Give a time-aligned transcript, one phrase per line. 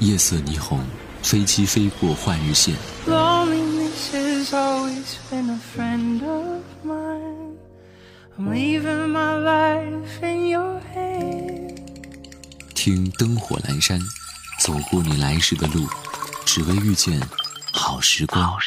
[0.00, 0.78] 夜色霓虹，
[1.22, 2.74] 飞机飞过换日线。
[12.74, 14.00] 听灯火阑珊，
[14.60, 15.84] 走过你来时的路，
[16.44, 17.20] 只为遇见
[17.72, 18.52] 好时光。
[18.52, 18.58] 我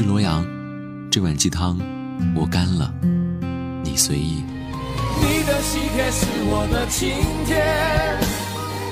[0.00, 0.42] 是罗阳，
[1.10, 1.78] 这碗鸡汤
[2.34, 2.90] 我干了，
[3.84, 4.42] 你随意。
[5.20, 7.10] 你的喜帖是我的请
[7.44, 7.60] 帖。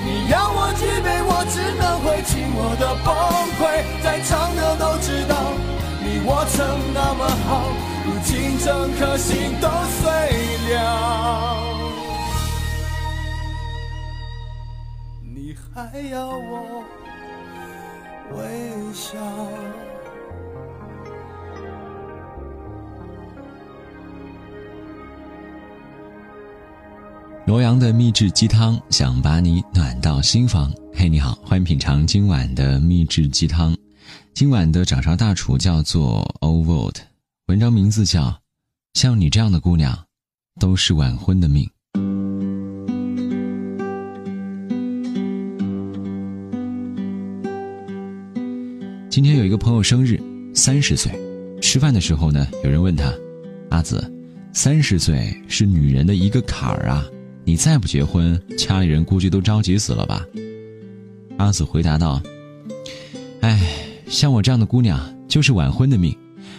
[0.05, 3.09] 你要我举杯，我只能会尽我的崩
[3.57, 3.81] 溃。
[4.05, 5.57] 在场的都知道，
[6.05, 7.73] 你我曾那么好，
[8.05, 9.67] 如今整颗心都
[10.03, 10.05] 碎
[10.75, 10.77] 了。
[15.23, 16.85] 你还要我
[18.37, 19.17] 微笑？
[27.49, 30.71] 罗阳的秘制鸡汤，想把你暖到心房。
[30.93, 33.75] 嘿，你好，欢迎品尝今晚的秘制鸡汤。
[34.35, 37.01] 今晚的掌勺大厨叫做 o v o d
[37.47, 38.25] 文章名字叫
[38.93, 39.99] 《像你这样的姑娘，
[40.61, 41.65] 都是晚婚的命》。
[49.09, 50.23] 今天有一个朋友生日，
[50.55, 51.11] 三十岁。
[51.63, 53.11] 吃饭的时候呢，有人问他
[53.73, 54.05] ：“阿紫，
[54.53, 57.03] 三十岁是女人的一个坎儿啊。”
[57.49, 60.23] 你再不结婚，家里人估计都着急死了吧？
[61.39, 62.21] 阿紫回答道
[63.41, 63.59] ：“哎，
[64.07, 66.15] 像我这样的姑娘就是晚婚的命，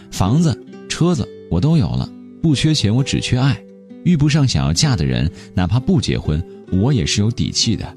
[0.10, 0.60] 房子、
[0.90, 3.56] 车子我都有了，不缺钱，我只缺爱。
[4.04, 7.96] 遇不上想要嫁的人，哪怕不结婚，我也是有底气的。”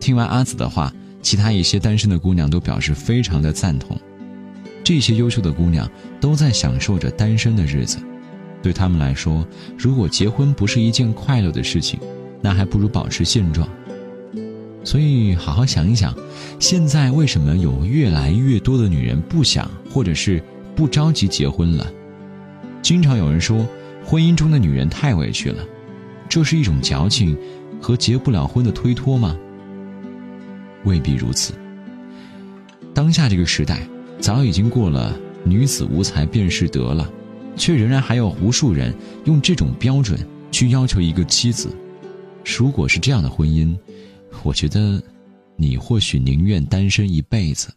[0.00, 0.90] 听完阿紫的话，
[1.20, 4.00] 其他一些单身的姑娘都表示非常的赞同。
[4.82, 5.86] 这些优秀的姑娘
[6.22, 7.98] 都在享受着单身的日子。
[8.62, 9.46] 对他们来说，
[9.76, 11.98] 如果结婚不是一件快乐的事情，
[12.40, 13.68] 那还不如保持现状。
[14.84, 16.14] 所以，好好想一想，
[16.58, 20.42] 现在为什么有越来越多的女人不想，或者是
[20.74, 21.86] 不着急结婚了？
[22.82, 23.66] 经常有人说，
[24.04, 25.64] 婚姻中的女人太委屈了，
[26.28, 27.36] 这是一种矫情
[27.80, 29.36] 和结不了婚的推脱吗？
[30.84, 31.54] 未必如此。
[32.92, 33.86] 当下这个时代，
[34.18, 37.08] 早已经过了“女子无才便是德”了。
[37.56, 40.18] 却仍然还有无数人用这种标准
[40.50, 41.74] 去要求一个妻子。
[42.58, 43.76] 如果是这样的婚姻，
[44.42, 45.00] 我觉得
[45.56, 47.72] 你或许宁愿单身一辈子。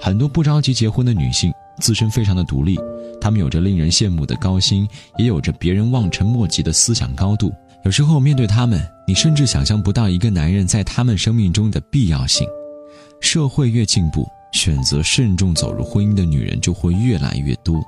[0.00, 2.78] 很多不着急结婚的女性自身非常的独立，
[3.20, 4.88] 她们有着令人羡慕的高薪，
[5.18, 7.52] 也有着别人望尘莫及的思想高度。
[7.84, 12.46] 有时候面对她们，你甚至想象不到一个男人在她们生命中的必要性。
[13.20, 17.84] 社会越进步，选择慎重走入婚姻的女人就会越来越多。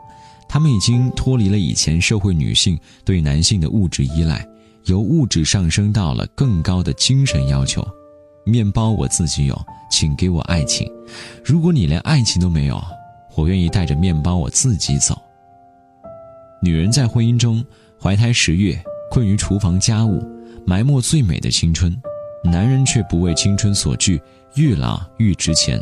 [0.53, 4.45] 他们已经脱离了以前社会女性对男性的物质依赖，
[4.87, 7.87] 由物质上升到了更高的精神要求。
[8.45, 9.57] 面包我自己有，
[9.93, 10.91] 请给我爱情。
[11.45, 12.83] 如果你连爱情都没有，
[13.37, 15.17] 我愿意带着面包我自己走。
[16.61, 17.65] 女人在婚姻中
[18.03, 18.77] 怀胎十月，
[19.09, 20.21] 困于厨房家务，
[20.67, 21.93] 埋没最美的青春；
[22.43, 24.21] 男人却不为青春所惧，
[24.57, 25.81] 愈老愈值钱。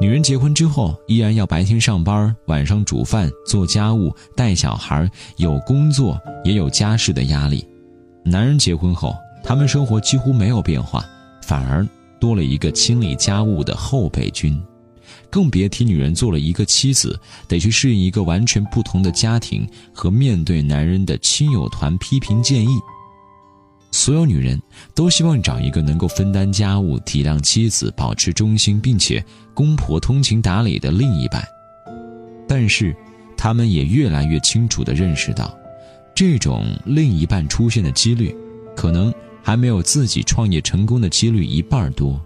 [0.00, 7.66] 女人结婚之后，依然要白天上班，晚上煮饭、做家务、带小孩，有工作也有家事的压力。
[8.24, 11.04] 男人结婚后，他们生活几乎没有变化，
[11.42, 11.86] 反而
[12.20, 14.60] 多了一个清理家务的后备军，
[15.30, 22.78] 更别提女人做了一个妻子，得去适应一个完全不同的家庭和面对男人的亲友团批评建议。
[23.90, 24.60] 所有女人
[24.94, 31.42] 都希望找一个能够分担家务、体谅妻子、保持忠心，并且公婆通情达理的另一半。
[32.46, 32.94] 但是，
[33.36, 35.56] 她们也越来越清楚地认识到，
[36.14, 38.34] 这种另一半出现的几率，
[38.76, 39.12] 可能
[39.42, 42.20] 还没有自己创业成功的几率一半多。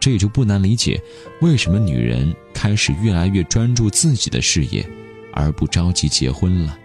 [0.00, 1.00] 这也就不难理解，
[1.42, 4.88] 为什么女人开始越来越专注自己的事业，
[5.34, 6.78] 而不着急结婚了。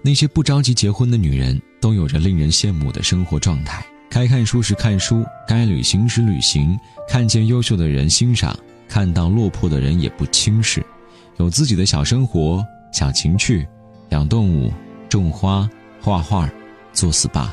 [0.00, 1.60] 那些不着急结婚的女人。
[1.80, 6.78] 都有着令人羡慕的生活状态，该看书时看书，该旅行时旅行，
[7.08, 8.58] 看见优秀的人欣赏，
[8.88, 10.84] 看到落魄的人也不轻视，
[11.38, 13.66] 有自己的小生活、小情趣，
[14.10, 14.72] 养动物、
[15.08, 15.68] 种花、
[16.00, 16.50] 画画、
[16.92, 17.48] 做 SPA。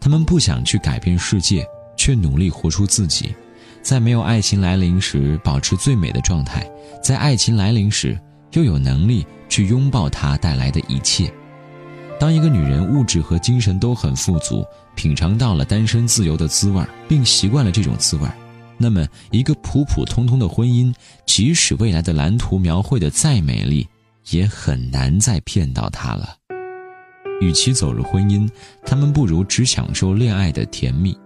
[0.00, 1.64] 他们不想去改变世界，
[1.96, 3.34] 却努力活出自己，
[3.82, 6.68] 在没有爱情来临时保持最美的状态，
[7.02, 8.18] 在爱情来临时
[8.52, 11.32] 又有能力去拥抱它带来的一切。
[12.18, 14.64] 当一个女人物质和精神都很富足，
[14.94, 18.28] 品尝到了单身自由的滋味并习惯了这种滋味
[18.78, 20.94] 那么一个普普通通的婚姻，
[21.26, 23.86] 即使未来的蓝图描绘的再美丽，
[24.30, 26.34] 也很难再骗到她了。
[27.40, 28.48] 与其走入婚姻，
[28.84, 31.16] 他们不如只享受恋爱的甜蜜。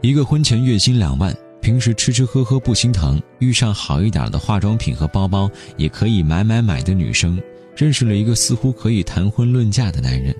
[0.00, 7.38] 一个婚前月薪两万，平时吃吃喝喝不心疼，遇上好一点的化妆品和包包也可以买买买的女生，
[7.76, 10.34] 认识了一个似乎可以谈婚论嫁的男人。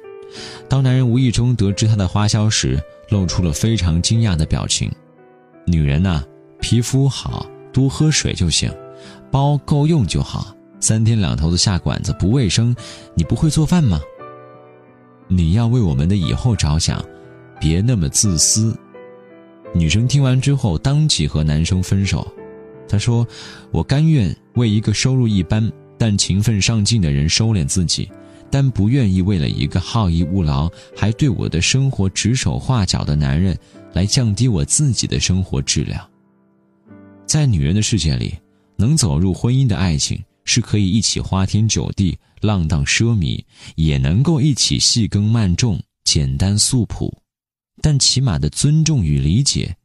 [0.69, 4.91] 当男人无意中得知她的花销时，露出了非常惊讶的表情。
[5.65, 6.25] 女人呐，
[6.61, 8.73] 皮肤好，多喝水就行，
[9.31, 12.75] 包够用就好，三天两头的下馆子不卫生。
[13.15, 14.01] 你不会做饭吗？
[15.27, 17.05] 你要为我们的以后着想，
[17.61, 18.77] 别那么自私。
[19.73, 22.27] 女生听完之后，当即和男生分手。
[22.89, 23.25] 她说
[23.71, 28.11] ：“我甘愿为一个收入一般但勤奋上进的人收敛自己，
[28.51, 30.67] 但不愿意为了一个好逸恶劳
[30.97, 33.55] 还对我的生活指手画脚的男人
[33.93, 36.09] 来降低我自己的生活质量。”
[37.29, 38.35] 在女人的世界里，
[38.77, 42.17] 能走入婚姻的爱情是可以一起花天酒地。
[42.41, 43.45] 浪荡奢靡，
[43.75, 47.15] 也能够一起细耕慢种，简单素朴，
[47.83, 49.77] 但起码的尊重与理解，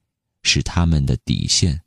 [0.44, 1.78] 是他们的底线。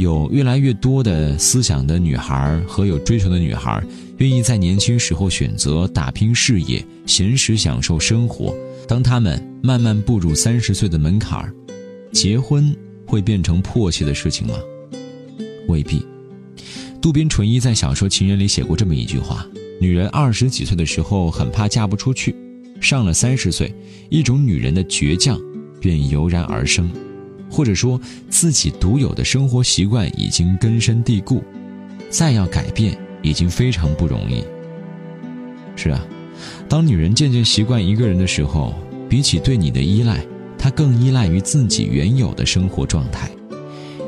[0.00, 3.82] 有越来越多的思想的女孩和有追求的女孩，
[4.18, 8.54] 愿意在年轻时候选择打拼事业，闲时享受生活。
[8.88, 11.52] 当她们慢慢步入三十岁的门槛，
[12.12, 12.76] 结婚。
[13.06, 14.54] 会变成迫切的事情吗？
[15.66, 16.06] 未必。
[17.02, 19.44] 渡边淳一在小说《情人》里写过这么一句话：
[19.80, 22.32] 女人二十几岁的时候很怕嫁不出去，
[22.80, 23.74] 上了三十岁，
[24.10, 25.36] 一种女人的倔强
[25.80, 26.88] 便油然而生，
[27.50, 31.42] 或者说自己独有的生活习惯已经根深蒂固，
[32.08, 34.44] 再要改变已经非常不容易。
[35.76, 36.00] 是啊，
[36.68, 38.74] 当女人渐渐习惯一个人的时候，
[39.08, 40.24] 比起对你的依赖。
[40.62, 43.30] 她更依赖于自己原有的生活状态，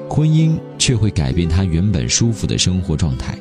[0.06, 3.35] 婚姻却会改变她原本舒服的生活状态。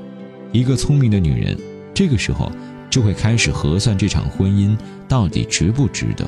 [0.54, 1.58] 一个聪明的女人，
[1.94, 2.50] 这个时候
[2.90, 4.78] 就会开始核算这场婚姻
[5.10, 6.26] 到底值不值得。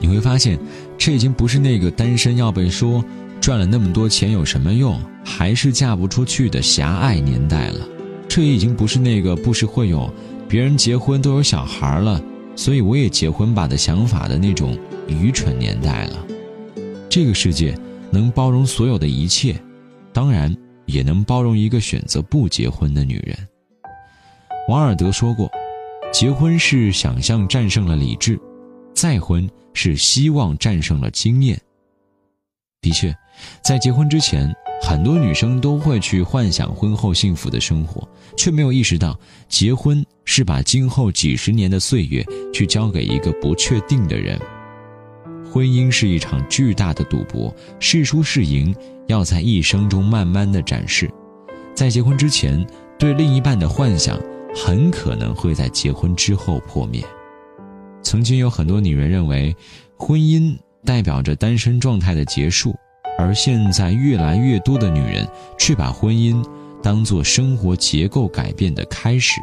[0.00, 0.58] 你会发现，
[0.98, 3.04] 这已经不是那个单身要被说
[3.40, 7.86] 赚了那么多钱有什么用，还是嫁不出去的狭隘年代了。
[8.28, 10.12] 这也已经不是那个不时会有
[10.48, 12.20] 别人结婚都有小孩了，
[12.56, 14.76] 所以我也结婚吧的想法的那种。
[15.06, 16.26] 愚蠢年代了，
[17.10, 17.76] 这个世界
[18.10, 19.54] 能包容所有的一切，
[20.14, 20.56] 当然
[20.86, 23.36] 也能包容一个选择不结婚的女人。
[24.66, 25.50] 王尔德说过
[26.10, 28.40] ：“结婚是想象战胜了理智，
[28.94, 31.60] 再婚是希望战胜了经验。”
[32.80, 33.14] 的确，
[33.62, 34.50] 在结婚之前，
[34.82, 38.06] 很多女生都会去幻想婚后幸福的生活，
[38.36, 39.18] 却没有意识到，
[39.48, 44.38] 结婚是把今后几十年的岁月去交给一个不确定的人。
[45.50, 48.74] 婚姻是一场巨大的赌博，是输是赢
[49.06, 51.10] 要在一生中慢慢的展示。
[51.74, 52.66] 在结婚之前，
[52.98, 54.20] 对另一半的幻想
[54.54, 57.02] 很可能会在结婚之后破灭。
[58.04, 59.52] 曾经有很多女人认为，
[59.96, 62.72] 婚姻代表着单身状态的结束，
[63.18, 65.26] 而现在越来越多的女人
[65.58, 66.40] 却把婚姻
[66.80, 69.40] 当做生活结构改变的开始。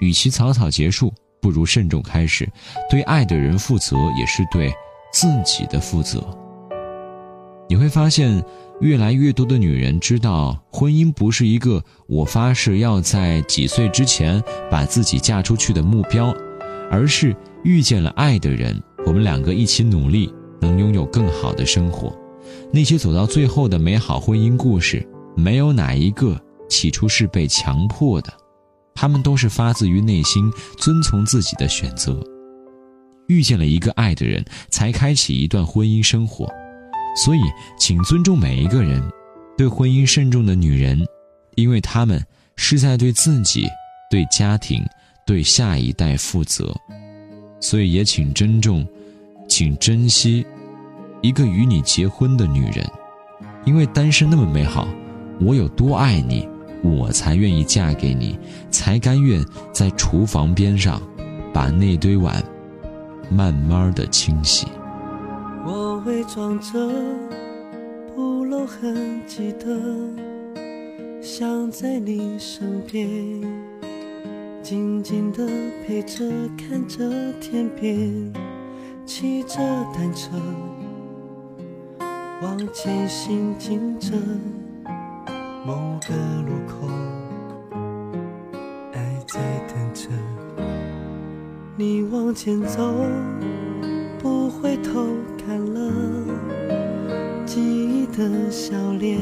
[0.00, 2.46] 与其草草结束，不如慎重开始。
[2.90, 4.70] 对爱的人负责，也是对。
[5.12, 6.22] 自己的负责，
[7.68, 8.40] 你会发现，
[8.80, 16.32] 越来越多的女人知道，婚姻不是一个我发誓要在几岁之前把自己嫁出去的目标，
[16.90, 22.12] 而是遇见了爱的人，我们两个一起努力，能拥有更好的生活。
[22.72, 25.06] 那些走到最后的美好婚姻故事，
[25.36, 28.32] 没有哪一个起初是被强迫的，
[28.94, 32.20] 他们都是发自于内心，遵从自己的选择。
[33.28, 36.48] 遇见了一个爱的人，才开启一段婚姻生活，
[37.24, 37.40] 所以
[37.78, 39.00] 请尊重每一个人，
[39.56, 40.98] 对婚姻慎重的女人，
[41.54, 42.20] 因为她们
[42.56, 43.64] 是在对自己、
[44.10, 44.84] 对家庭、
[45.30, 46.74] 对下一代负责，
[47.60, 48.84] 所以也请珍重，
[49.46, 50.44] 请珍惜
[51.20, 52.84] 一个与你结婚的女人，
[53.64, 54.88] 因为单身那么美好，
[55.40, 56.48] 我有多爱你，
[56.82, 58.36] 我才愿意嫁给你，
[58.72, 59.40] 才甘愿
[59.72, 61.00] 在厨房边上
[61.54, 62.42] 把那堆碗。
[63.30, 64.66] 慢慢的清洗。
[65.64, 66.72] 我伪装着
[68.16, 69.80] 不露痕迹的，
[71.22, 73.08] 想在你身边，
[74.70, 75.44] 静静的
[75.84, 76.24] 陪着，
[76.56, 77.02] 看着
[77.40, 78.32] 天边，
[79.04, 79.56] 骑着
[79.92, 80.30] 单车，
[82.40, 84.12] 往前行进着，
[85.66, 85.74] 某
[86.06, 86.14] 个
[86.46, 86.86] 路口，
[88.92, 90.08] 爱在等着
[91.74, 92.94] 你往前走，
[94.20, 95.04] 不回头
[95.44, 95.92] 看了，
[97.44, 99.18] 记忆的笑脸，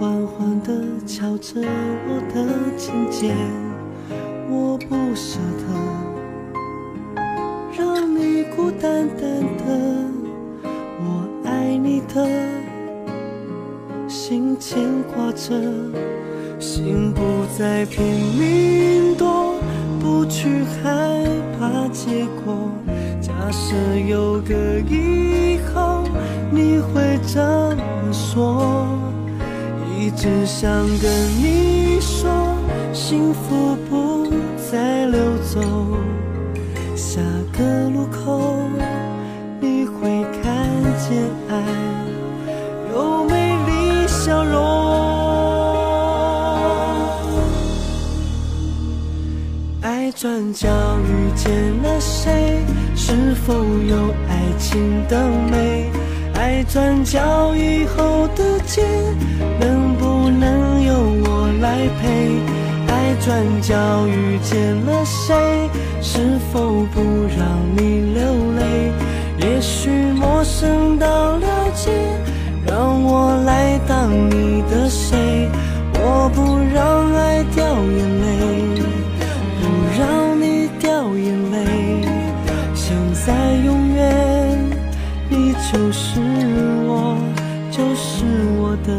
[0.00, 3.36] 缓缓的敲着我的琴键。
[4.54, 5.64] 我不舍得
[7.76, 9.64] 让你孤单单的。
[11.00, 12.24] 我爱你的
[14.08, 14.78] 心牵
[15.12, 15.60] 挂着，
[16.60, 17.20] 心不
[17.58, 18.04] 再拼
[18.38, 19.56] 命躲，
[20.00, 21.24] 不去害
[21.58, 22.70] 怕结果。
[23.20, 23.74] 假设
[24.06, 24.54] 有个
[24.88, 26.04] 以后，
[26.52, 28.86] 你会怎么说？
[29.98, 30.70] 一直想
[31.00, 31.10] 跟
[31.42, 32.30] 你说，
[32.92, 34.23] 幸福不
[34.74, 35.60] 在溜走。
[36.96, 37.20] 下
[37.56, 38.58] 个路口，
[39.60, 41.62] 你会看见爱
[42.92, 44.58] 有美丽笑容。
[49.82, 50.66] 爱转角
[51.06, 51.52] 遇见
[51.84, 52.64] 了谁？
[52.96, 53.96] 是否有
[54.28, 55.88] 爱情的美？
[56.34, 58.82] 爱转角以后的街，
[59.60, 62.63] 能不能由我来陪？
[63.04, 65.68] 爱转角遇见了谁？
[66.00, 67.02] 是否不
[67.36, 67.46] 让
[67.76, 68.22] 你流
[68.56, 68.92] 泪？
[69.40, 71.90] 也许陌生到了解，
[72.66, 75.50] 让我来当你的谁？
[75.92, 78.32] 我不让爱掉眼泪，
[79.60, 79.68] 不
[80.00, 82.08] 让你掉眼泪。
[82.74, 84.58] 现在永远，
[85.28, 86.20] 你就是
[86.86, 87.18] 我，
[87.70, 88.24] 就是
[88.58, 88.90] 我的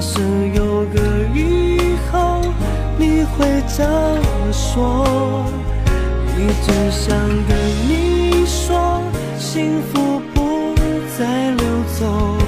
[0.00, 0.18] 假设
[0.54, 0.98] 有个
[1.34, 1.78] 以
[2.10, 2.40] 后，
[2.96, 5.44] 你会怎么说？
[6.38, 7.14] 一直想
[7.46, 7.54] 跟
[7.86, 9.02] 你说，
[9.38, 10.74] 幸福不
[11.18, 11.66] 再溜
[11.98, 12.38] 走。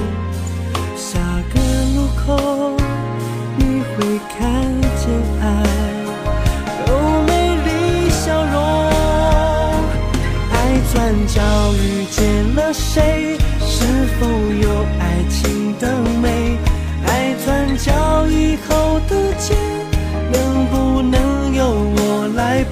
[0.97, 1.19] 下
[1.53, 1.59] 个
[1.93, 2.75] 路口，
[3.55, 4.41] 你会看
[4.97, 5.03] 见
[5.39, 5.45] 爱
[6.87, 6.91] 有
[7.27, 7.31] 美
[7.65, 8.55] 丽笑容。
[10.49, 10.55] 爱
[10.91, 11.39] 转角
[11.75, 13.37] 遇见了谁？
[13.59, 13.85] 是
[14.19, 14.25] 否
[14.59, 15.87] 有爱情的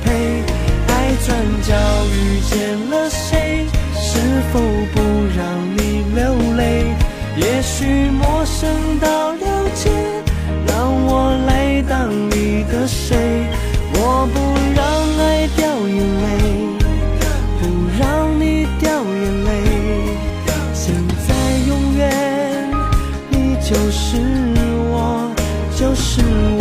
[0.03, 0.43] 陪？
[0.87, 0.93] 爱
[1.25, 1.29] 转
[1.61, 1.73] 角
[2.15, 2.51] 遇见
[2.89, 3.65] 了谁？
[4.03, 4.19] 是
[4.51, 4.59] 否
[4.93, 4.97] 不
[5.37, 5.41] 让
[5.77, 6.21] 你流
[6.57, 6.61] 泪？
[7.37, 9.89] 也许陌生到了解，
[10.67, 10.71] 让
[11.05, 13.45] 我来当你的谁？
[13.93, 14.35] 我不
[14.75, 14.81] 让
[15.19, 16.27] 爱掉眼泪。
[17.59, 17.63] 不
[17.99, 18.01] 让
[18.39, 18.43] 你
[18.79, 19.49] 掉眼泪。
[20.73, 20.83] 现
[21.27, 21.29] 在
[21.67, 22.01] 永远，
[23.29, 24.17] 你就是
[24.91, 24.95] 我，
[25.77, 26.21] 就是
[26.59, 26.60] 我